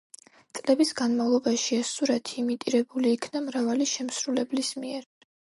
[0.59, 5.07] წლების განმავლობაში ეს სურათი იმიტირებული იქნა მრავალი შემსრულებლის მიერ.